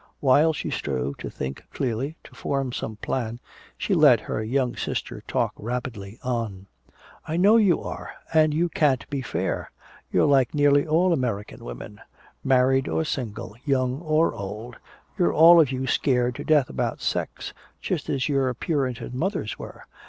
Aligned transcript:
While 0.19 0.51
she 0.51 0.71
strove 0.71 1.17
to 1.17 1.29
think 1.29 1.61
clearly, 1.71 2.15
to 2.23 2.33
form 2.33 2.73
some 2.73 2.95
plan, 2.95 3.39
she 3.77 3.93
let 3.93 4.21
her 4.21 4.41
young 4.43 4.75
sister 4.75 5.21
talk 5.27 5.53
rapidly 5.55 6.17
on: 6.23 6.65
"I 7.27 7.37
know 7.37 7.57
you 7.57 7.83
are! 7.83 8.13
And 8.33 8.51
you 8.51 8.67
can't 8.67 9.07
be 9.11 9.21
fair! 9.21 9.69
You're 10.11 10.25
like 10.25 10.55
nearly 10.55 10.87
all 10.87 11.13
American 11.13 11.63
women 11.63 12.01
married 12.43 12.87
or 12.87 13.05
single, 13.05 13.55
young 13.63 14.01
or 14.01 14.33
old 14.33 14.77
you're 15.19 15.33
all 15.33 15.61
of 15.61 15.71
you 15.71 15.85
scared 15.85 16.33
to 16.33 16.43
death 16.43 16.71
about 16.71 16.99
sex 16.99 17.53
just 17.79 18.09
as 18.09 18.27
your 18.27 18.51
Puritan 18.55 19.15
mothers 19.15 19.59
were! 19.59 19.85